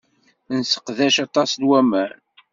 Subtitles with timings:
[0.57, 2.13] Nesseqdac aṭas n waman.